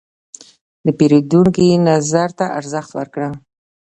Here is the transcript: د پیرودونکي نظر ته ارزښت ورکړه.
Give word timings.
د 0.85 0.87
پیرودونکي 0.97 1.65
نظر 1.87 2.29
ته 2.37 2.45
ارزښت 2.59 2.91
ورکړه. 2.97 3.29